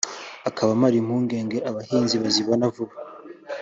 [0.49, 2.95] akaba amara impungenge abahinzi bazabibona vuba